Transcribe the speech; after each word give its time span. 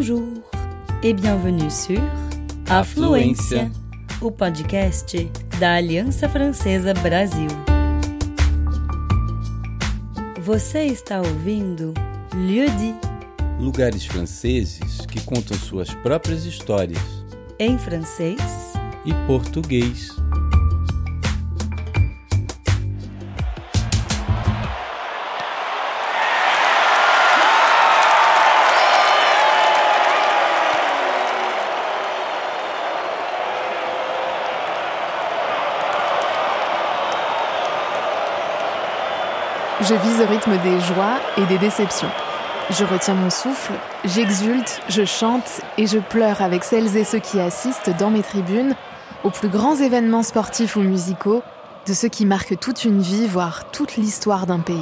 Bonjour 0.00 0.42
e 1.02 1.12
bienvenue 1.12 1.70
sur 1.70 2.00
Afluência, 2.70 3.70
o 4.22 4.32
podcast 4.32 5.30
da 5.58 5.74
Aliança 5.74 6.26
Francesa 6.26 6.94
Brasil. 6.94 7.48
Você 10.40 10.86
está 10.86 11.18
ouvindo 11.18 11.92
Lieu 12.34 12.70
dit, 12.70 12.94
Lugares 13.60 14.06
franceses 14.06 15.04
que 15.04 15.20
contam 15.20 15.58
suas 15.58 15.92
próprias 15.92 16.46
histórias 16.46 17.02
em 17.58 17.76
francês 17.76 18.72
e 19.04 19.12
português. 19.26 20.16
Je 39.82 39.94
vis 39.94 40.22
au 40.22 40.26
rythme 40.26 40.58
des 40.58 40.78
joies 40.80 41.18
et 41.38 41.46
des 41.46 41.56
déceptions. 41.56 42.10
Je 42.70 42.84
retiens 42.84 43.14
mon 43.14 43.30
souffle, 43.30 43.72
j'exulte, 44.04 44.82
je 44.90 45.06
chante 45.06 45.62
et 45.78 45.86
je 45.86 45.98
pleure 45.98 46.42
avec 46.42 46.64
celles 46.64 46.98
et 46.98 47.04
ceux 47.04 47.18
qui 47.18 47.40
assistent 47.40 47.90
dans 47.98 48.10
mes 48.10 48.22
tribunes 48.22 48.74
aux 49.24 49.30
plus 49.30 49.48
grands 49.48 49.76
événements 49.76 50.22
sportifs 50.22 50.76
ou 50.76 50.80
musicaux, 50.80 51.42
de 51.86 51.94
ceux 51.94 52.08
qui 52.08 52.26
marquent 52.26 52.58
toute 52.60 52.84
une 52.84 53.00
vie, 53.00 53.26
voire 53.26 53.70
toute 53.70 53.96
l'histoire 53.96 54.46
d'un 54.46 54.60
pays. 54.60 54.76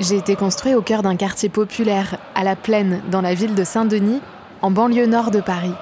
J'ai 0.00 0.16
été 0.16 0.34
construit 0.34 0.74
au 0.74 0.82
cœur 0.82 1.02
d'un 1.02 1.16
quartier 1.16 1.48
populaire, 1.48 2.18
à 2.34 2.42
la 2.42 2.56
plaine, 2.56 3.00
dans 3.12 3.20
la 3.20 3.34
ville 3.34 3.54
de 3.54 3.62
Saint-Denis, 3.62 4.20
en 4.60 4.72
banlieue 4.72 5.06
nord 5.06 5.30
de 5.30 5.40
Paris. 5.40 5.74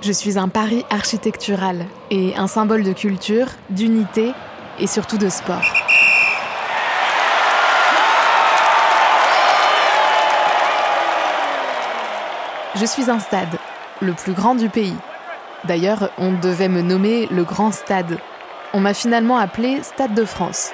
Je 0.00 0.10
suis 0.10 0.36
un 0.36 0.48
Paris 0.48 0.84
architectural 0.90 1.86
et 2.10 2.34
un 2.36 2.48
symbole 2.48 2.82
de 2.82 2.92
culture, 2.92 3.46
d'unité 3.70 4.32
et 4.80 4.88
surtout 4.88 5.18
de 5.18 5.28
sport. 5.28 5.79
Je 12.80 12.86
suis 12.86 13.10
un 13.10 13.18
stade, 13.18 13.58
le 14.00 14.14
plus 14.14 14.32
grand 14.32 14.54
du 14.54 14.70
pays. 14.70 14.96
D'ailleurs, 15.64 16.08
on 16.16 16.32
devait 16.32 16.70
me 16.70 16.80
nommer 16.80 17.26
le 17.30 17.44
Grand 17.44 17.72
Stade. 17.72 18.16
On 18.72 18.80
m'a 18.80 18.94
finalement 18.94 19.36
appelé 19.36 19.82
Stade 19.82 20.14
de 20.14 20.24
France, 20.24 20.70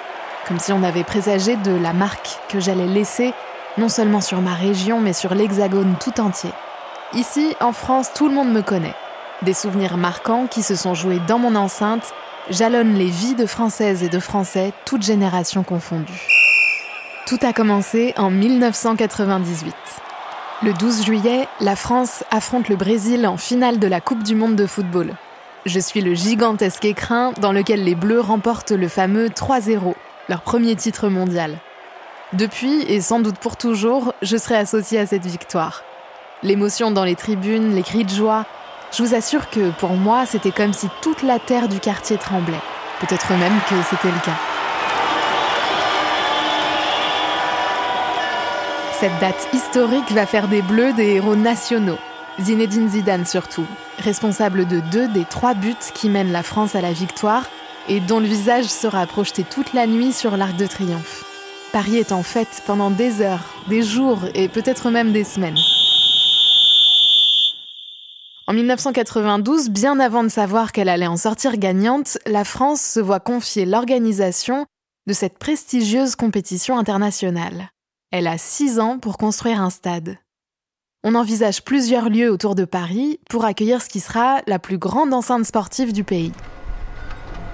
comme 0.46 0.60
si 0.60 0.72
on 0.72 0.84
avait 0.84 1.02
présagé 1.02 1.56
de 1.56 1.72
la 1.72 1.92
marque 1.92 2.38
que 2.48 2.60
j'allais 2.60 2.86
laisser 2.86 3.34
non 3.76 3.88
seulement 3.88 4.20
sur 4.20 4.40
ma 4.40 4.54
région, 4.54 5.00
mais 5.00 5.12
sur 5.12 5.34
l'Hexagone 5.34 5.96
tout 5.98 6.20
entier. 6.20 6.52
Ici, 7.12 7.56
en 7.60 7.72
France, 7.72 8.12
tout 8.14 8.28
le 8.28 8.34
monde 8.34 8.52
me 8.52 8.62
connaît. 8.62 8.94
Des 9.42 9.54
souvenirs 9.54 9.96
marquants 9.96 10.46
qui 10.46 10.62
se 10.62 10.76
sont 10.76 10.94
joués 10.94 11.20
dans 11.26 11.40
mon 11.40 11.56
enceinte 11.56 12.14
jalonnent 12.50 12.94
les 12.94 13.10
vies 13.10 13.34
de 13.34 13.46
Françaises 13.46 14.04
et 14.04 14.08
de 14.08 14.20
Français, 14.20 14.72
toutes 14.84 15.02
générations 15.02 15.64
confondues. 15.64 16.28
Tout 17.26 17.40
a 17.42 17.52
commencé 17.52 18.14
en 18.16 18.30
1998. 18.30 19.74
Le 20.62 20.72
12 20.72 21.04
juillet, 21.04 21.48
la 21.60 21.76
France 21.76 22.24
affronte 22.30 22.70
le 22.70 22.76
Brésil 22.76 23.26
en 23.26 23.36
finale 23.36 23.78
de 23.78 23.86
la 23.86 24.00
Coupe 24.00 24.22
du 24.22 24.34
Monde 24.34 24.56
de 24.56 24.66
football. 24.66 25.12
Je 25.66 25.78
suis 25.78 26.00
le 26.00 26.14
gigantesque 26.14 26.86
écrin 26.86 27.32
dans 27.42 27.52
lequel 27.52 27.84
les 27.84 27.94
Bleus 27.94 28.20
remportent 28.20 28.70
le 28.70 28.88
fameux 28.88 29.28
3-0, 29.28 29.92
leur 30.30 30.40
premier 30.40 30.74
titre 30.74 31.10
mondial. 31.10 31.58
Depuis, 32.32 32.80
et 32.88 33.02
sans 33.02 33.20
doute 33.20 33.38
pour 33.38 33.58
toujours, 33.58 34.14
je 34.22 34.38
serai 34.38 34.56
associée 34.56 34.98
à 34.98 35.04
cette 35.04 35.26
victoire. 35.26 35.82
L'émotion 36.42 36.90
dans 36.90 37.04
les 37.04 37.16
tribunes, 37.16 37.74
les 37.74 37.82
cris 37.82 38.04
de 38.04 38.10
joie, 38.10 38.46
je 38.92 39.02
vous 39.02 39.14
assure 39.14 39.50
que 39.50 39.70
pour 39.72 39.90
moi, 39.90 40.24
c'était 40.24 40.52
comme 40.52 40.72
si 40.72 40.88
toute 41.02 41.22
la 41.22 41.38
terre 41.38 41.68
du 41.68 41.80
quartier 41.80 42.16
tremblait. 42.16 42.54
Peut-être 43.00 43.30
même 43.32 43.60
que 43.68 43.74
c'était 43.90 44.08
le 44.08 44.24
cas. 44.24 44.55
Cette 48.98 49.20
date 49.20 49.48
historique 49.52 50.10
va 50.12 50.24
faire 50.24 50.48
des 50.48 50.62
Bleus 50.62 50.94
des 50.94 51.16
héros 51.16 51.36
nationaux. 51.36 51.98
Zinedine 52.40 52.88
Zidane 52.88 53.26
surtout, 53.26 53.66
responsable 53.98 54.66
de 54.66 54.80
deux 54.80 55.06
des 55.08 55.26
trois 55.26 55.52
buts 55.52 55.74
qui 55.92 56.08
mènent 56.08 56.32
la 56.32 56.42
France 56.42 56.74
à 56.74 56.80
la 56.80 56.94
victoire 56.94 57.44
et 57.90 58.00
dont 58.00 58.20
le 58.20 58.26
visage 58.26 58.64
sera 58.64 59.06
projeté 59.06 59.44
toute 59.44 59.74
la 59.74 59.86
nuit 59.86 60.14
sur 60.14 60.38
l'Arc 60.38 60.56
de 60.56 60.66
Triomphe. 60.66 61.24
Paris 61.72 61.98
est 61.98 62.10
en 62.10 62.22
fête 62.22 62.62
pendant 62.66 62.90
des 62.90 63.20
heures, 63.20 63.44
des 63.68 63.82
jours 63.82 64.20
et 64.34 64.48
peut-être 64.48 64.88
même 64.88 65.12
des 65.12 65.24
semaines. 65.24 65.58
En 68.46 68.54
1992, 68.54 69.68
bien 69.68 70.00
avant 70.00 70.24
de 70.24 70.30
savoir 70.30 70.72
qu'elle 70.72 70.88
allait 70.88 71.06
en 71.06 71.18
sortir 71.18 71.58
gagnante, 71.58 72.16
la 72.24 72.44
France 72.44 72.80
se 72.80 73.00
voit 73.00 73.20
confier 73.20 73.66
l'organisation 73.66 74.64
de 75.06 75.12
cette 75.12 75.38
prestigieuse 75.38 76.16
compétition 76.16 76.78
internationale. 76.78 77.68
Elle 78.18 78.28
a 78.28 78.38
six 78.38 78.80
ans 78.80 78.98
pour 78.98 79.18
construire 79.18 79.60
un 79.60 79.68
stade. 79.68 80.16
On 81.04 81.14
envisage 81.14 81.62
plusieurs 81.62 82.08
lieux 82.08 82.32
autour 82.32 82.54
de 82.54 82.64
Paris 82.64 83.20
pour 83.28 83.44
accueillir 83.44 83.82
ce 83.82 83.90
qui 83.90 84.00
sera 84.00 84.40
la 84.46 84.58
plus 84.58 84.78
grande 84.78 85.12
enceinte 85.12 85.44
sportive 85.44 85.92
du 85.92 86.02
pays. 86.02 86.32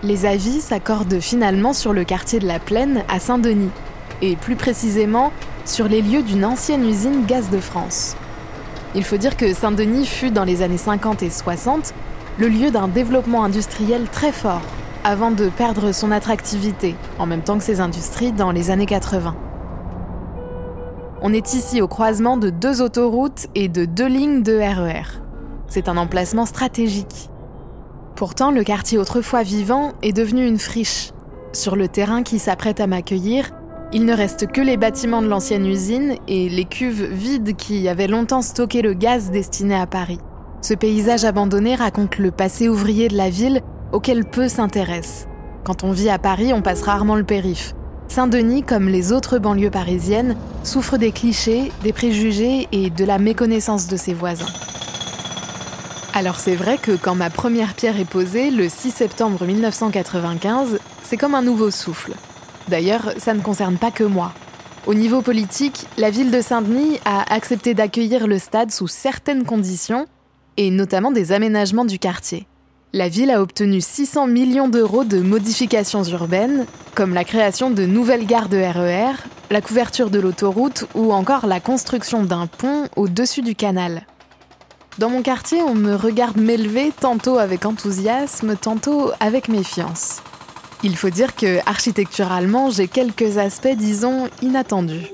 Les 0.04 0.24
avis 0.24 0.60
s'accordent 0.60 1.18
finalement 1.18 1.72
sur 1.72 1.92
le 1.92 2.04
quartier 2.04 2.38
de 2.38 2.46
la 2.46 2.60
Plaine 2.60 3.02
à 3.08 3.18
Saint-Denis, 3.18 3.72
et 4.20 4.36
plus 4.36 4.54
précisément 4.54 5.32
sur 5.64 5.88
les 5.88 6.00
lieux 6.00 6.22
d'une 6.22 6.44
ancienne 6.44 6.88
usine 6.88 7.26
Gaz 7.26 7.50
de 7.50 7.58
France. 7.58 8.14
Il 8.94 9.02
faut 9.02 9.16
dire 9.16 9.36
que 9.36 9.54
Saint-Denis 9.54 10.06
fut 10.06 10.30
dans 10.30 10.44
les 10.44 10.62
années 10.62 10.78
50 10.78 11.24
et 11.24 11.30
60 11.30 11.92
le 12.38 12.46
lieu 12.46 12.70
d'un 12.70 12.86
développement 12.86 13.42
industriel 13.42 14.06
très 14.12 14.30
fort, 14.30 14.62
avant 15.02 15.32
de 15.32 15.48
perdre 15.48 15.90
son 15.90 16.12
attractivité, 16.12 16.94
en 17.18 17.26
même 17.26 17.42
temps 17.42 17.58
que 17.58 17.64
ses 17.64 17.80
industries 17.80 18.30
dans 18.30 18.52
les 18.52 18.70
années 18.70 18.86
80. 18.86 19.34
On 21.24 21.32
est 21.32 21.54
ici 21.54 21.80
au 21.80 21.86
croisement 21.86 22.36
de 22.36 22.50
deux 22.50 22.82
autoroutes 22.82 23.46
et 23.54 23.68
de 23.68 23.84
deux 23.84 24.08
lignes 24.08 24.42
de 24.42 24.58
RER. 24.58 25.20
C'est 25.68 25.88
un 25.88 25.96
emplacement 25.96 26.46
stratégique. 26.46 27.30
Pourtant, 28.16 28.50
le 28.50 28.64
quartier 28.64 28.98
autrefois 28.98 29.44
vivant 29.44 29.92
est 30.02 30.12
devenu 30.12 30.44
une 30.44 30.58
friche. 30.58 31.12
Sur 31.52 31.76
le 31.76 31.86
terrain 31.86 32.24
qui 32.24 32.40
s'apprête 32.40 32.80
à 32.80 32.88
m'accueillir, 32.88 33.52
il 33.92 34.04
ne 34.04 34.12
reste 34.12 34.48
que 34.48 34.60
les 34.60 34.76
bâtiments 34.76 35.22
de 35.22 35.28
l'ancienne 35.28 35.64
usine 35.64 36.16
et 36.26 36.48
les 36.48 36.64
cuves 36.64 37.04
vides 37.12 37.54
qui 37.54 37.88
avaient 37.88 38.08
longtemps 38.08 38.42
stocké 38.42 38.82
le 38.82 38.94
gaz 38.94 39.30
destiné 39.30 39.76
à 39.76 39.86
Paris. 39.86 40.18
Ce 40.60 40.74
paysage 40.74 41.24
abandonné 41.24 41.76
raconte 41.76 42.18
le 42.18 42.32
passé 42.32 42.68
ouvrier 42.68 43.06
de 43.06 43.16
la 43.16 43.30
ville 43.30 43.60
auquel 43.92 44.24
peu 44.24 44.48
s'intéressent. 44.48 45.28
Quand 45.62 45.84
on 45.84 45.92
vit 45.92 46.10
à 46.10 46.18
Paris, 46.18 46.52
on 46.52 46.62
passe 46.62 46.82
rarement 46.82 47.14
le 47.14 47.22
périph'. 47.22 47.74
Saint-Denis, 48.12 48.62
comme 48.62 48.90
les 48.90 49.10
autres 49.10 49.38
banlieues 49.38 49.70
parisiennes, 49.70 50.36
souffre 50.64 50.98
des 50.98 51.12
clichés, 51.12 51.72
des 51.82 51.94
préjugés 51.94 52.68
et 52.70 52.90
de 52.90 53.06
la 53.06 53.18
méconnaissance 53.18 53.88
de 53.88 53.96
ses 53.96 54.12
voisins. 54.12 54.52
Alors 56.12 56.38
c'est 56.38 56.54
vrai 56.54 56.76
que 56.76 56.92
quand 56.92 57.14
ma 57.14 57.30
première 57.30 57.72
pierre 57.72 57.98
est 57.98 58.04
posée, 58.04 58.50
le 58.50 58.68
6 58.68 58.90
septembre 58.90 59.46
1995, 59.46 60.78
c'est 61.02 61.16
comme 61.16 61.34
un 61.34 61.40
nouveau 61.40 61.70
souffle. 61.70 62.12
D'ailleurs, 62.68 63.14
ça 63.16 63.32
ne 63.32 63.40
concerne 63.40 63.78
pas 63.78 63.90
que 63.90 64.04
moi. 64.04 64.34
Au 64.86 64.92
niveau 64.92 65.22
politique, 65.22 65.86
la 65.96 66.10
ville 66.10 66.30
de 66.30 66.42
Saint-Denis 66.42 66.98
a 67.06 67.32
accepté 67.32 67.72
d'accueillir 67.72 68.26
le 68.26 68.38
stade 68.38 68.72
sous 68.72 68.88
certaines 68.88 69.44
conditions, 69.44 70.04
et 70.58 70.70
notamment 70.70 71.12
des 71.12 71.32
aménagements 71.32 71.86
du 71.86 71.98
quartier 71.98 72.46
la 72.92 73.08
ville 73.08 73.30
a 73.30 73.40
obtenu 73.40 73.80
600 73.80 74.26
millions 74.26 74.68
d'euros 74.68 75.04
de 75.04 75.20
modifications 75.20 76.04
urbaines, 76.04 76.66
comme 76.94 77.14
la 77.14 77.24
création 77.24 77.70
de 77.70 77.86
nouvelles 77.86 78.26
gares 78.26 78.48
de 78.48 78.58
RER, 78.58 79.14
la 79.50 79.62
couverture 79.62 80.10
de 80.10 80.20
l'autoroute 80.20 80.84
ou 80.94 81.12
encore 81.12 81.46
la 81.46 81.60
construction 81.60 82.22
d'un 82.22 82.46
pont 82.46 82.88
au-dessus 82.96 83.42
du 83.42 83.54
canal. 83.54 84.02
Dans 84.98 85.08
mon 85.08 85.22
quartier, 85.22 85.62
on 85.62 85.74
me 85.74 85.94
regarde 85.94 86.36
m'élever 86.36 86.92
tantôt 86.92 87.38
avec 87.38 87.64
enthousiasme, 87.64 88.56
tantôt 88.56 89.10
avec 89.20 89.48
méfiance. 89.48 90.22
Il 90.82 90.96
faut 90.96 91.10
dire 91.10 91.34
que 91.34 91.60
architecturalement, 91.64 92.68
j'ai 92.68 92.88
quelques 92.88 93.38
aspects, 93.38 93.74
disons, 93.74 94.28
inattendus. 94.42 95.06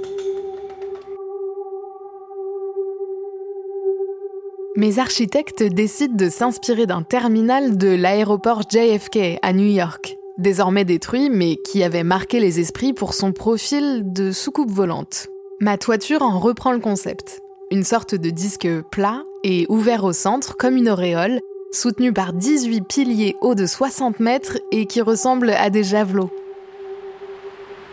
Mes 4.79 5.01
architectes 5.01 5.65
décident 5.65 6.15
de 6.15 6.29
s'inspirer 6.29 6.87
d'un 6.87 7.03
terminal 7.03 7.77
de 7.77 7.89
l'aéroport 7.89 8.63
JFK 8.63 9.41
à 9.43 9.53
New 9.53 9.67
York, 9.67 10.17
désormais 10.39 10.85
détruit 10.85 11.31
mais 11.31 11.57
qui 11.57 11.83
avait 11.83 12.05
marqué 12.05 12.39
les 12.39 12.61
esprits 12.61 12.93
pour 12.93 13.13
son 13.13 13.33
profil 13.33 14.05
de 14.05 14.31
soucoupe 14.31 14.71
volante. 14.71 15.27
Ma 15.59 15.79
toiture 15.79 16.23
en 16.23 16.39
reprend 16.39 16.71
le 16.71 16.79
concept. 16.79 17.41
Une 17.73 17.83
sorte 17.83 18.15
de 18.15 18.31
disque 18.31 18.69
plat 18.93 19.25
et 19.43 19.67
ouvert 19.69 20.05
au 20.05 20.13
centre 20.13 20.57
comme 20.57 20.77
une 20.77 20.91
auréole, 20.91 21.41
soutenu 21.73 22.13
par 22.13 22.33
18 22.33 22.83
piliers 22.83 23.35
hauts 23.41 23.57
de 23.57 23.67
60 23.67 24.21
mètres 24.21 24.59
et 24.71 24.87
qui 24.87 25.01
ressemble 25.01 25.51
à 25.51 25.71
des 25.71 25.83
javelots. 25.83 26.31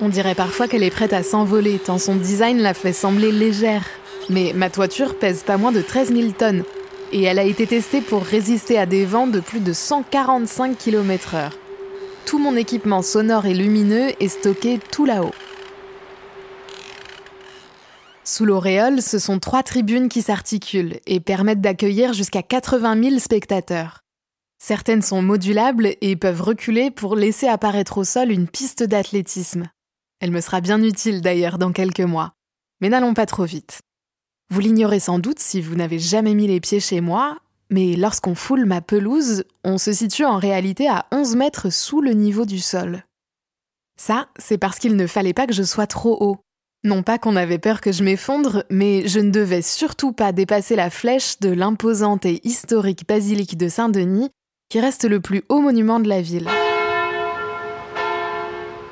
On 0.01 0.09
dirait 0.09 0.35
parfois 0.35 0.67
qu'elle 0.67 0.83
est 0.83 0.91
prête 0.91 1.13
à 1.13 1.23
s'envoler 1.23 1.79
tant 1.79 1.97
son 1.97 2.15
design 2.15 2.59
la 2.59 2.75
fait 2.75 2.93
sembler 2.93 3.31
légère, 3.31 3.85
Mais 4.29 4.53
ma 4.55 4.69
toiture 4.69 5.15
pèse 5.15 5.41
pas 5.41 5.57
moins 5.57 5.71
de 5.71 5.81
13 5.81 6.13
000 6.13 6.31
tonnes 6.38 6.63
et 7.11 7.23
elle 7.23 7.39
a 7.39 7.43
été 7.43 7.67
testée 7.67 8.01
pour 8.01 8.23
résister 8.23 8.77
à 8.77 8.85
des 8.85 9.05
vents 9.05 9.27
de 9.27 9.39
plus 9.39 9.59
de 9.59 9.73
145 9.73 10.77
km/h. 10.77 11.51
Tout 12.25 12.39
mon 12.39 12.55
équipement 12.55 13.01
sonore 13.01 13.45
et 13.45 13.53
lumineux 13.53 14.11
est 14.19 14.27
stocké 14.27 14.79
tout 14.91 15.05
là-haut. 15.05 15.33
Sous 18.23 18.45
l'auréole, 18.45 19.01
ce 19.03 19.19
sont 19.19 19.37
trois 19.37 19.61
tribunes 19.61 20.09
qui 20.09 20.23
s'articulent 20.23 20.99
et 21.05 21.19
permettent 21.19 21.61
d'accueillir 21.61 22.13
jusqu'à 22.13 22.41
80 22.41 23.03
000 23.03 23.19
spectateurs. 23.19 24.01
Certaines 24.57 25.03
sont 25.03 25.21
modulables 25.21 25.95
et 26.01 26.15
peuvent 26.15 26.41
reculer 26.41 26.89
pour 26.89 27.15
laisser 27.15 27.47
apparaître 27.47 27.99
au 27.99 28.03
sol 28.03 28.31
une 28.31 28.47
piste 28.47 28.81
d'athlétisme. 28.81 29.65
Elle 30.19 30.31
me 30.31 30.41
sera 30.41 30.59
bien 30.59 30.81
utile 30.81 31.21
d'ailleurs 31.21 31.59
dans 31.59 31.71
quelques 31.71 31.99
mois. 31.99 32.31
Mais 32.81 32.89
n'allons 32.89 33.13
pas 33.13 33.27
trop 33.27 33.45
vite. 33.45 33.81
Vous 34.51 34.59
l'ignorez 34.59 35.00
sans 35.00 35.19
doute 35.19 35.39
si 35.39 35.62
vous 35.62 35.75
n'avez 35.75 36.00
jamais 36.00 36.33
mis 36.33 36.47
les 36.47 36.59
pieds 36.59 36.80
chez 36.80 37.01
moi, 37.01 37.38
mais 37.69 37.95
lorsqu'on 37.95 38.36
foule 38.36 38.65
ma 38.65 38.81
pelouse, 38.81 39.44
on 39.63 39.77
se 39.77 39.92
situe 39.92 40.25
en 40.25 40.38
réalité 40.38 40.88
à 40.88 41.07
11 41.12 41.36
mètres 41.36 41.71
sous 41.71 42.00
le 42.00 42.12
niveau 42.12 42.45
du 42.45 42.59
sol. 42.59 43.03
Ça, 43.97 44.27
c'est 44.38 44.57
parce 44.57 44.77
qu'il 44.77 44.95
ne 44.95 45.07
fallait 45.07 45.33
pas 45.33 45.47
que 45.47 45.53
je 45.53 45.63
sois 45.63 45.88
trop 45.88 46.18
haut. 46.21 46.38
Non 46.83 47.01
pas 47.01 47.18
qu'on 47.18 47.36
avait 47.36 47.57
peur 47.57 47.81
que 47.81 47.92
je 47.92 48.03
m'effondre, 48.03 48.63
mais 48.69 49.07
je 49.07 49.19
ne 49.19 49.31
devais 49.31 49.63
surtout 49.63 50.12
pas 50.12 50.31
dépasser 50.31 50.75
la 50.75 50.91
flèche 50.91 51.39
de 51.39 51.50
l'imposante 51.50 52.25
et 52.25 52.48
historique 52.48 53.07
basilique 53.07 53.57
de 53.57 53.68
Saint-Denis, 53.68 54.30
qui 54.69 54.80
reste 54.80 55.06
le 55.06 55.19
plus 55.19 55.44
haut 55.50 55.62
monument 55.62 56.00
de 56.00 56.07
la 56.07 56.21
ville. 56.21 56.48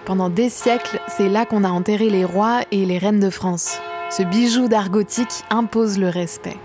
Pendant 0.06 0.30
des 0.30 0.50
siècles, 0.50 1.00
c'est 1.08 1.30
là 1.30 1.46
qu'on 1.46 1.64
a 1.64 1.70
enterré 1.70 2.10
les 2.10 2.26
rois 2.26 2.62
et 2.72 2.86
les 2.86 2.98
reines 2.98 3.20
de 3.20 3.30
France. 3.30 3.80
Ce 4.10 4.22
bijou 4.24 4.68
d'art 4.68 4.90
gothique 4.90 5.44
impose 5.50 5.98
le 5.98 6.08
respect. 6.10 6.58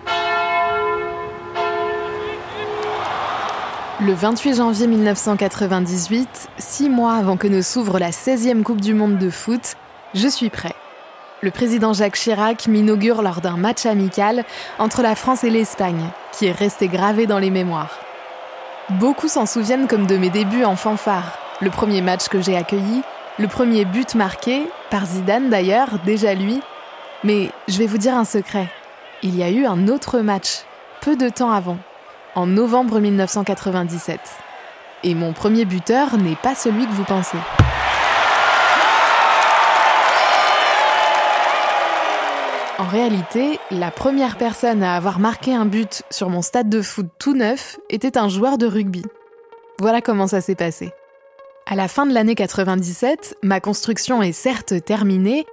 Le 4.00 4.12
28 4.12 4.54
janvier 4.56 4.86
1998, 4.86 6.48
six 6.58 6.90
mois 6.90 7.14
avant 7.14 7.36
que 7.36 7.46
ne 7.48 7.62
s'ouvre 7.62 7.98
la 7.98 8.10
16e 8.10 8.62
Coupe 8.62 8.80
du 8.80 8.94
Monde 8.94 9.18
de 9.18 9.30
foot, 9.30 9.76
je 10.14 10.28
suis 10.28 10.50
prêt. 10.50 10.74
Le 11.40 11.50
président 11.50 11.92
Jacques 11.92 12.16
Chirac 12.16 12.66
m'inaugure 12.66 13.22
lors 13.22 13.40
d'un 13.40 13.56
match 13.56 13.86
amical 13.86 14.44
entre 14.78 15.02
la 15.02 15.14
France 15.14 15.42
et 15.44 15.50
l'Espagne, 15.50 16.04
qui 16.32 16.46
est 16.46 16.52
resté 16.52 16.88
gravé 16.88 17.26
dans 17.26 17.38
les 17.38 17.50
mémoires. 17.50 17.98
Beaucoup 18.90 19.28
s'en 19.28 19.46
souviennent 19.46 19.86
comme 19.86 20.06
de 20.06 20.16
mes 20.16 20.30
débuts 20.30 20.64
en 20.64 20.76
fanfare, 20.76 21.38
le 21.60 21.70
premier 21.70 22.02
match 22.02 22.28
que 22.28 22.40
j'ai 22.40 22.56
accueilli, 22.56 23.02
le 23.38 23.48
premier 23.48 23.84
but 23.84 24.14
marqué, 24.14 24.68
par 24.90 25.06
Zidane 25.06 25.48
d'ailleurs, 25.48 25.90
déjà 26.04 26.34
lui, 26.34 26.60
mais 27.24 27.50
je 27.68 27.78
vais 27.78 27.86
vous 27.86 27.98
dire 27.98 28.14
un 28.14 28.24
secret. 28.24 28.68
Il 29.22 29.36
y 29.36 29.42
a 29.42 29.50
eu 29.50 29.66
un 29.66 29.88
autre 29.88 30.20
match, 30.20 30.64
peu 31.00 31.16
de 31.16 31.28
temps 31.28 31.50
avant, 31.50 31.78
en 32.34 32.46
novembre 32.46 33.00
1997. 33.00 34.20
Et 35.04 35.14
mon 35.14 35.32
premier 35.32 35.64
buteur 35.64 36.16
n'est 36.16 36.36
pas 36.36 36.54
celui 36.54 36.86
que 36.86 36.92
vous 36.92 37.04
pensez. 37.04 37.38
En 42.78 42.86
réalité, 42.86 43.58
la 43.72 43.90
première 43.90 44.38
personne 44.38 44.84
à 44.84 44.94
avoir 44.94 45.18
marqué 45.18 45.52
un 45.52 45.66
but 45.66 46.02
sur 46.10 46.30
mon 46.30 46.42
stade 46.42 46.68
de 46.68 46.80
foot 46.80 47.08
tout 47.18 47.34
neuf 47.34 47.76
était 47.90 48.16
un 48.16 48.28
joueur 48.28 48.56
de 48.56 48.66
rugby. 48.66 49.02
Voilà 49.80 50.00
comment 50.00 50.28
ça 50.28 50.40
s'est 50.40 50.54
passé. 50.54 50.92
À 51.66 51.74
la 51.74 51.88
fin 51.88 52.06
de 52.06 52.14
l'année 52.14 52.34
97, 52.34 53.36
ma 53.42 53.60
construction 53.60 54.22
est 54.22 54.32
certes 54.32 54.84
terminée, 54.84 55.44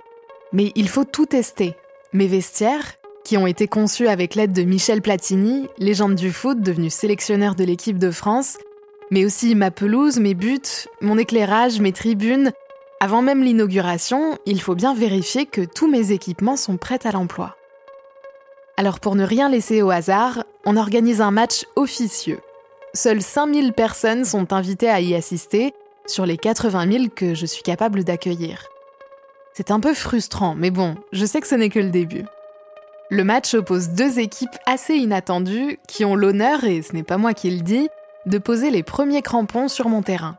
mais 0.56 0.72
il 0.76 0.88
faut 0.88 1.04
tout 1.04 1.26
tester. 1.26 1.76
Mes 2.14 2.28
vestiaires, 2.28 2.94
qui 3.26 3.36
ont 3.36 3.46
été 3.46 3.68
conçus 3.68 4.08
avec 4.08 4.36
l'aide 4.36 4.54
de 4.54 4.64
Michel 4.64 5.02
Platini, 5.02 5.68
légende 5.78 6.16
du 6.16 6.32
foot 6.32 6.62
devenu 6.62 6.90
sélectionneur 6.90 7.56
de 7.56 7.66
l'équipe 7.66 8.00
de 8.00 8.10
France, 8.10 8.58
mais 9.12 9.26
aussi 9.26 9.54
ma 9.54 9.70
pelouse, 9.70 10.18
mes 10.18 10.34
buts, 10.34 10.88
mon 11.02 11.18
éclairage, 11.18 11.82
mes 11.82 11.92
tribunes. 11.92 12.54
Avant 13.02 13.22
même 13.22 13.44
l'inauguration, 13.44 14.38
il 14.46 14.62
faut 14.62 14.76
bien 14.76 14.94
vérifier 14.94 15.46
que 15.46 15.62
tous 15.62 15.90
mes 15.90 16.14
équipements 16.14 16.56
sont 16.56 16.78
prêts 16.78 17.06
à 17.06 17.12
l'emploi. 17.12 17.58
Alors 18.78 19.02
pour 19.02 19.16
ne 19.16 19.26
rien 19.26 19.50
laisser 19.50 19.82
au 19.82 19.92
hasard, 19.92 20.46
on 20.66 20.78
organise 20.78 21.20
un 21.20 21.32
match 21.32 21.66
officieux. 21.76 22.40
Seules 22.94 23.22
5000 23.22 23.74
personnes 23.74 24.24
sont 24.24 24.54
invitées 24.54 24.90
à 24.90 25.02
y 25.02 25.16
assister 25.16 25.74
sur 26.06 26.26
les 26.26 26.38
80 26.38 26.92
000 26.92 27.04
que 27.14 27.34
je 27.34 27.46
suis 27.46 27.64
capable 27.64 28.06
d'accueillir. 28.06 28.70
C'est 29.58 29.72
un 29.72 29.80
peu 29.80 29.94
frustrant, 29.94 30.54
mais 30.54 30.70
bon, 30.70 30.96
je 31.14 31.26
sais 31.26 31.40
que 31.40 31.48
ce 31.48 31.56
n'est 31.56 31.70
que 31.70 31.80
le 31.80 31.90
début. 31.90 32.26
Le 33.10 33.24
match 33.24 33.54
oppose 33.54 33.88
deux 33.88 34.20
équipes 34.20 34.58
assez 34.66 34.96
inattendues 34.96 35.80
qui 35.88 36.04
ont 36.04 36.18
l'honneur, 36.18 36.66
et 36.66 36.82
ce 36.82 36.92
n'est 36.92 37.04
pas 37.04 37.18
moi 37.18 37.34
qui 37.34 37.50
le 37.50 37.62
dis, 37.62 37.88
de 38.26 38.38
poser 38.38 38.70
les 38.70 38.84
premiers 38.84 39.22
crampons 39.22 39.70
sur 39.70 39.88
mon 39.88 40.02
terrain. 40.02 40.36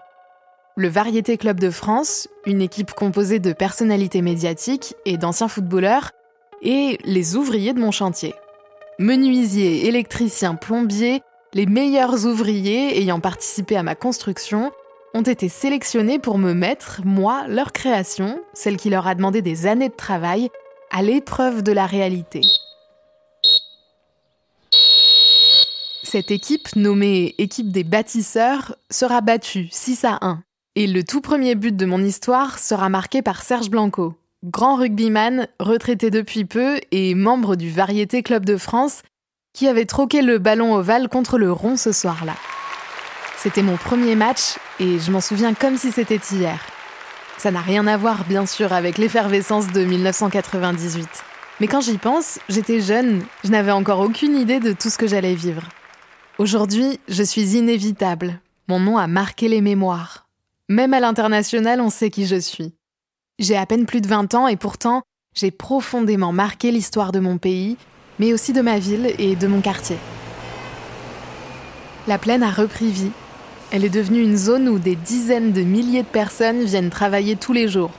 Le 0.76 0.88
Variété 0.88 1.38
Club 1.38 1.58
de 1.58 1.70
France, 1.70 2.28
une 2.44 2.60
équipe 2.60 2.92
composée 2.92 3.38
de 3.38 3.54
personnalités 3.54 4.20
médiatiques 4.20 4.94
et 5.06 5.16
d'anciens 5.16 5.48
footballeurs, 5.48 6.10
et 6.60 6.98
les 7.04 7.36
ouvriers 7.36 7.72
de 7.72 7.80
mon 7.80 7.92
chantier. 7.92 8.34
Menuisiers, 8.98 9.86
électriciens, 9.86 10.56
plombiers, 10.56 11.22
les 11.54 11.64
meilleurs 11.64 12.26
ouvriers 12.26 13.00
ayant 13.00 13.20
participé 13.20 13.78
à 13.78 13.82
ma 13.82 13.94
construction 13.94 14.72
ont 15.16 15.22
été 15.22 15.48
sélectionnés 15.48 16.18
pour 16.18 16.36
me 16.36 16.52
mettre, 16.52 17.00
moi, 17.04 17.46
leur 17.48 17.72
création, 17.72 18.38
celle 18.52 18.76
qui 18.76 18.90
leur 18.90 19.06
a 19.06 19.14
demandé 19.14 19.40
des 19.40 19.66
années 19.66 19.88
de 19.88 19.94
travail, 19.94 20.50
à 20.90 21.02
l'épreuve 21.02 21.62
de 21.62 21.72
la 21.72 21.86
réalité. 21.86 22.42
Cette 26.02 26.30
équipe, 26.30 26.76
nommée 26.76 27.34
équipe 27.38 27.72
des 27.72 27.82
bâtisseurs, 27.82 28.76
sera 28.90 29.22
battue 29.22 29.68
6 29.70 30.04
à 30.04 30.18
1. 30.20 30.42
Et 30.76 30.86
le 30.86 31.02
tout 31.02 31.22
premier 31.22 31.54
but 31.54 31.74
de 31.74 31.86
mon 31.86 32.02
histoire 32.02 32.58
sera 32.58 32.90
marqué 32.90 33.22
par 33.22 33.42
Serge 33.42 33.70
Blanco, 33.70 34.14
grand 34.44 34.76
rugbyman, 34.76 35.48
retraité 35.58 36.10
depuis 36.10 36.44
peu 36.44 36.78
et 36.90 37.14
membre 37.14 37.56
du 37.56 37.70
Variété 37.70 38.22
Club 38.22 38.44
de 38.44 38.58
France, 38.58 39.00
qui 39.54 39.66
avait 39.66 39.86
troqué 39.86 40.20
le 40.20 40.36
ballon 40.38 40.74
ovale 40.74 41.08
contre 41.08 41.38
le 41.38 41.50
rond 41.50 41.78
ce 41.78 41.92
soir-là. 41.92 42.34
C'était 43.38 43.62
mon 43.62 43.78
premier 43.78 44.14
match 44.14 44.58
et 44.80 44.98
je 44.98 45.10
m'en 45.10 45.20
souviens 45.20 45.54
comme 45.54 45.76
si 45.76 45.92
c'était 45.92 46.20
hier. 46.32 46.60
Ça 47.38 47.50
n'a 47.50 47.60
rien 47.60 47.86
à 47.86 47.96
voir, 47.96 48.24
bien 48.24 48.46
sûr, 48.46 48.72
avec 48.72 48.98
l'effervescence 48.98 49.68
de 49.68 49.84
1998. 49.84 51.08
Mais 51.60 51.68
quand 51.68 51.80
j'y 51.80 51.98
pense, 51.98 52.38
j'étais 52.48 52.80
jeune, 52.80 53.24
je 53.44 53.50
n'avais 53.50 53.72
encore 53.72 54.00
aucune 54.00 54.36
idée 54.36 54.60
de 54.60 54.72
tout 54.72 54.90
ce 54.90 54.98
que 54.98 55.06
j'allais 55.06 55.34
vivre. 55.34 55.62
Aujourd'hui, 56.38 57.00
je 57.08 57.22
suis 57.22 57.56
inévitable. 57.56 58.40
Mon 58.68 58.80
nom 58.80 58.98
a 58.98 59.06
marqué 59.06 59.48
les 59.48 59.60
mémoires. 59.60 60.26
Même 60.68 60.94
à 60.94 61.00
l'international, 61.00 61.80
on 61.80 61.90
sait 61.90 62.10
qui 62.10 62.26
je 62.26 62.36
suis. 62.36 62.74
J'ai 63.38 63.56
à 63.56 63.66
peine 63.66 63.86
plus 63.86 64.00
de 64.00 64.08
20 64.08 64.34
ans 64.34 64.48
et 64.48 64.56
pourtant, 64.56 65.02
j'ai 65.34 65.50
profondément 65.50 66.32
marqué 66.32 66.70
l'histoire 66.70 67.12
de 67.12 67.20
mon 67.20 67.38
pays, 67.38 67.76
mais 68.18 68.32
aussi 68.32 68.52
de 68.52 68.62
ma 68.62 68.78
ville 68.78 69.14
et 69.18 69.36
de 69.36 69.46
mon 69.46 69.60
quartier. 69.60 69.98
La 72.06 72.18
plaine 72.18 72.42
a 72.42 72.50
repris 72.50 72.90
vie 72.90 73.12
elle 73.72 73.84
est 73.84 73.90
devenue 73.90 74.22
une 74.22 74.36
zone 74.36 74.68
où 74.68 74.78
des 74.78 74.96
dizaines 74.96 75.52
de 75.52 75.62
milliers 75.62 76.02
de 76.02 76.08
personnes 76.08 76.64
viennent 76.64 76.90
travailler 76.90 77.36
tous 77.36 77.52
les 77.52 77.68
jours. 77.68 77.90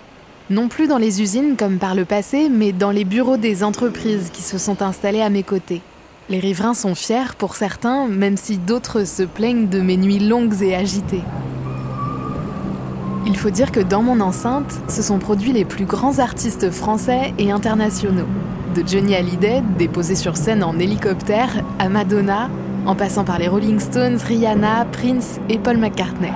Non 0.50 0.70
plus 0.70 0.88
dans 0.88 0.98
les 0.98 1.22
usines 1.22 1.58
comme 1.58 1.78
par 1.78 1.94
le 1.94 2.06
passé, 2.06 2.48
mais 2.50 2.72
dans 2.72 2.92
les 2.92 3.04
bureaux 3.04 3.36
des 3.36 3.64
entreprises 3.64 4.30
qui 4.32 4.42
se 4.42 4.58
sont 4.58 4.82
installées 4.82 5.22
à 5.22 5.30
mes 5.30 5.44
côtés. 5.44 5.82
Les 6.30 6.40
riverains 6.40 6.74
sont 6.74 6.96
fiers 6.96 7.36
pour 7.38 7.56
certains, 7.56 8.08
même 8.08 8.38
si 8.38 8.58
d'autres 8.58 9.06
se 9.06 9.24
plaignent 9.24 9.68
de 9.68 9.82
mes 9.82 9.98
nuits 9.98 10.20
longues 10.20 10.62
et 10.62 10.76
agitées. 10.76 11.24
Il 13.26 13.36
faut 13.36 13.50
dire 13.50 13.74
que 13.74 13.82
dans 13.82 14.02
mon 14.02 14.22
enceinte 14.22 14.74
se 14.88 15.02
sont 15.02 15.20
produits 15.20 15.52
les 15.52 15.66
plus 15.66 15.86
grands 15.86 16.20
artistes 16.20 16.72
français 16.72 17.34
et 17.38 17.52
internationaux. 17.52 18.28
De 18.74 18.88
Johnny 18.88 19.16
Hallyday, 19.16 19.64
déposé 19.78 20.16
sur 20.16 20.38
scène 20.38 20.64
en 20.64 20.80
hélicoptère, 20.80 21.62
à 21.78 21.90
Madonna, 21.90 22.50
en 22.88 22.96
passant 22.96 23.26
par 23.26 23.38
les 23.38 23.50
Rolling 23.50 23.80
Stones, 23.80 24.16
Rihanna, 24.16 24.86
Prince 24.86 25.40
et 25.50 25.60
Paul 25.60 25.78
McCartney. 25.78 26.32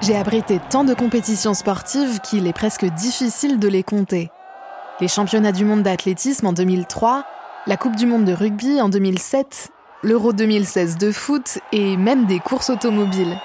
J'ai 0.00 0.16
abrité 0.16 0.58
tant 0.70 0.82
de 0.82 0.94
compétitions 0.94 1.52
sportives 1.52 2.20
qu'il 2.20 2.46
est 2.46 2.54
presque 2.54 2.86
difficile 2.86 3.58
de 3.58 3.68
les 3.68 3.82
compter. 3.82 4.30
Les 5.00 5.06
championnats 5.06 5.52
du 5.52 5.66
monde 5.66 5.82
d'athlétisme 5.82 6.46
en 6.46 6.52
2003, 6.54 7.24
la 7.66 7.76
Coupe 7.76 7.94
du 7.94 8.06
monde 8.06 8.24
de 8.24 8.32
rugby 8.32 8.80
en 8.80 8.88
2007, 8.88 9.68
l'Euro 10.02 10.32
2016 10.32 10.96
de 10.96 11.12
foot 11.12 11.58
et 11.72 11.98
même 11.98 12.24
des 12.24 12.40
courses 12.40 12.70
automobiles. 12.70 13.36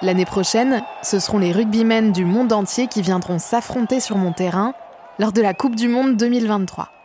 L'année 0.00 0.24
prochaine, 0.24 0.82
ce 1.02 1.18
seront 1.18 1.38
les 1.38 1.52
rugbymen 1.52 2.12
du 2.12 2.24
monde 2.24 2.52
entier 2.52 2.86
qui 2.86 3.02
viendront 3.02 3.40
s'affronter 3.40 3.98
sur 3.98 4.16
mon 4.16 4.32
terrain 4.32 4.74
lors 5.18 5.32
de 5.32 5.42
la 5.42 5.54
Coupe 5.54 5.74
du 5.74 5.88
monde 5.88 6.16
2023. 6.16 6.99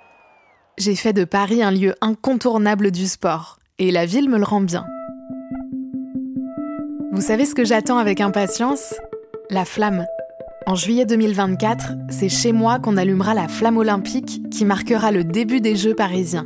J'ai 0.77 0.95
fait 0.95 1.13
de 1.13 1.23
Paris 1.23 1.63
un 1.63 1.71
lieu 1.71 1.95
incontournable 2.01 2.91
du 2.91 3.07
sport, 3.07 3.59
et 3.79 3.91
la 3.91 4.05
ville 4.05 4.29
me 4.29 4.37
le 4.37 4.43
rend 4.43 4.59
bien. 4.59 4.85
Vous 7.13 7.21
savez 7.21 7.45
ce 7.45 7.55
que 7.55 7.63
j'attends 7.63 7.97
avec 7.97 8.19
impatience? 8.19 8.93
La 9.49 9.63
flamme. 9.63 10.05
En 10.67 10.75
juillet 10.75 11.05
2024, 11.05 11.93
c'est 12.09 12.27
chez 12.27 12.51
moi 12.51 12.79
qu'on 12.79 12.97
allumera 12.97 13.33
la 13.33 13.47
flamme 13.47 13.77
olympique 13.77 14.41
qui 14.49 14.65
marquera 14.65 15.13
le 15.13 15.23
début 15.23 15.61
des 15.61 15.77
Jeux 15.77 15.95
parisiens. 15.95 16.45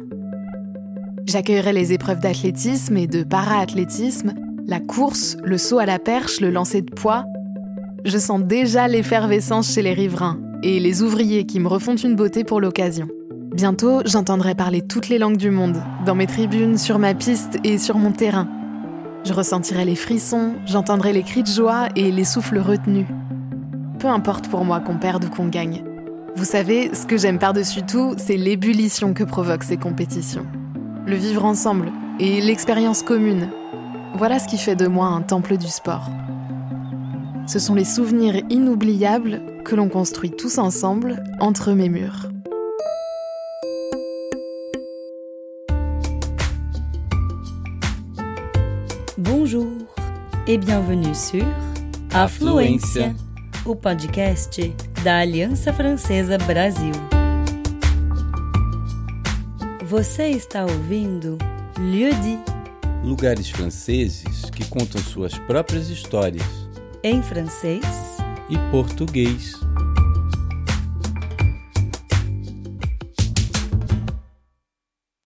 J'accueillerai 1.26 1.74
les 1.74 1.94
épreuves 1.94 2.20
d'athlétisme 2.20 2.98
et 2.98 3.08
de 3.08 3.24
para-athlétisme, 3.24 4.36
la 4.68 4.80
course, 4.80 5.38
le 5.44 5.58
saut 5.58 5.80
à 5.80 5.88
la 5.88 5.98
perche, 5.98 6.40
le 6.40 6.52
lancer 6.52 6.84
de 6.84 6.94
poids. 6.94 7.26
Je 8.06 8.20
sens 8.20 8.42
déjà 8.42 8.88
l'effervescence 8.88 9.74
chez 9.74 9.82
les 9.82 9.94
riverains 9.94 10.40
et 10.62 10.80
les 10.80 11.02
ouvriers 11.02 11.48
qui 11.48 11.60
me 11.60 11.68
refont 11.68 11.96
une 11.96 12.16
beauté 12.16 12.44
pour 12.44 12.62
l'occasion. 12.62 13.08
Bientôt, 13.60 14.00
j'entendrai 14.06 14.56
parler 14.56 14.82
toutes 14.82 15.10
les 15.10 15.18
langues 15.18 15.36
du 15.36 15.52
monde, 15.52 15.84
dans 16.06 16.16
mes 16.16 16.28
tribunes, 16.28 16.78
sur 16.78 16.98
ma 16.98 17.14
piste 17.14 17.58
et 17.66 17.78
sur 17.78 17.98
mon 17.98 18.14
terrain. 18.14 18.48
Je 19.26 19.34
ressentirai 19.34 19.84
les 19.84 19.98
frissons, 19.98 20.54
j'entendrai 20.66 21.12
les 21.12 21.24
cris 21.24 21.44
de 21.44 21.50
joie 21.50 21.90
et 21.98 22.10
les 22.10 22.24
souffles 22.24 22.60
retenus. 22.60 23.08
Peu 24.00 24.08
importe 24.08 24.48
pour 24.48 24.64
moi 24.64 24.80
qu'on 24.80 24.98
perde 24.98 25.26
ou 25.26 25.30
qu'on 25.30 25.50
gagne. 25.50 25.84
Vous 26.38 26.46
savez, 26.46 26.96
ce 26.96 27.06
que 27.06 27.18
j'aime 27.18 27.38
par-dessus 27.38 27.82
tout, 27.84 28.16
c'est 28.16 28.38
l'ébullition 28.38 29.14
que 29.14 29.26
provoquent 29.26 29.66
ces 29.66 29.76
compétitions. 29.76 30.48
Le 31.06 31.18
vivre 31.18 31.44
ensemble 31.44 31.92
et 32.18 32.40
l'expérience 32.40 33.04
commune. 33.04 33.50
Voilà 34.16 34.40
ce 34.40 34.48
qui 34.48 34.58
fait 34.58 34.78
de 34.78 34.88
moi 34.88 35.08
un 35.08 35.22
temple 35.22 35.58
du 35.58 35.68
sport. 35.68 36.10
Ce 37.46 37.60
sont 37.60 37.76
les 37.76 37.84
souvenirs 37.84 38.42
inoubliables 38.50 39.42
que 39.66 39.76
l'on 39.76 39.90
construit 39.90 40.32
tous 40.32 40.60
ensemble 40.60 41.22
entre 41.42 41.74
mes 41.74 41.90
murs. 41.90 42.30
Et 50.50 50.58
bienvenue 50.58 51.14
sur 51.14 51.46
Afluência, 52.12 53.16
o 53.64 53.76
podcast 53.76 54.74
da 55.04 55.20
Aliança 55.20 55.72
Francesa 55.72 56.40
Brasil. 56.40 56.92
Você 59.86 60.30
está 60.30 60.64
ouvindo 60.64 61.38
Lieu 61.78 62.12
dit, 62.16 62.40
Lugares 63.04 63.52
franceses 63.52 64.50
que 64.50 64.66
contam 64.66 65.00
suas 65.00 65.38
próprias 65.38 65.88
histórias 65.88 66.44
em 67.04 67.22
francês 67.22 67.86
e 68.50 68.58
português. 68.72 69.54